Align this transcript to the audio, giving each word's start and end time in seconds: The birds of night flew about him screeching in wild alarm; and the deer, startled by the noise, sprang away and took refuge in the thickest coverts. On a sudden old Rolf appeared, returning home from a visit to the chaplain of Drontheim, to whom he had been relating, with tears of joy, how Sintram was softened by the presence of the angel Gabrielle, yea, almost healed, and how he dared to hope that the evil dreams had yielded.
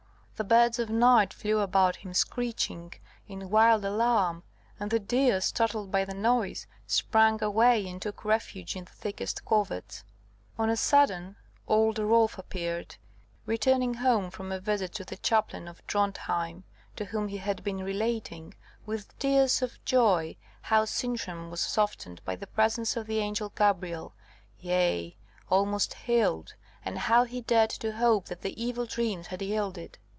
The 0.37 0.43
birds 0.47 0.79
of 0.79 0.89
night 0.89 1.35
flew 1.35 1.59
about 1.59 1.97
him 1.97 2.15
screeching 2.15 2.95
in 3.27 3.51
wild 3.51 3.85
alarm; 3.85 4.41
and 4.79 4.89
the 4.89 4.97
deer, 4.97 5.39
startled 5.39 5.91
by 5.91 6.03
the 6.03 6.15
noise, 6.15 6.65
sprang 6.87 7.43
away 7.43 7.87
and 7.87 8.01
took 8.01 8.25
refuge 8.25 8.75
in 8.75 8.85
the 8.85 8.91
thickest 8.91 9.45
coverts. 9.45 10.03
On 10.57 10.67
a 10.67 10.75
sudden 10.75 11.35
old 11.67 11.99
Rolf 11.99 12.39
appeared, 12.39 12.95
returning 13.45 13.93
home 13.93 14.31
from 14.31 14.51
a 14.51 14.59
visit 14.59 14.93
to 14.93 15.05
the 15.05 15.15
chaplain 15.17 15.67
of 15.67 15.85
Drontheim, 15.85 16.63
to 16.95 17.05
whom 17.05 17.27
he 17.27 17.37
had 17.37 17.63
been 17.63 17.83
relating, 17.83 18.55
with 18.87 19.15
tears 19.19 19.61
of 19.61 19.77
joy, 19.85 20.37
how 20.63 20.85
Sintram 20.85 21.51
was 21.51 21.61
softened 21.61 22.19
by 22.25 22.35
the 22.35 22.47
presence 22.47 22.97
of 22.97 23.05
the 23.05 23.19
angel 23.19 23.49
Gabrielle, 23.49 24.15
yea, 24.59 25.15
almost 25.51 25.93
healed, 25.93 26.55
and 26.83 26.97
how 26.97 27.25
he 27.25 27.41
dared 27.41 27.69
to 27.69 27.91
hope 27.93 28.25
that 28.25 28.41
the 28.41 28.59
evil 28.59 28.87
dreams 28.87 29.27
had 29.27 29.43
yielded. 29.43 29.99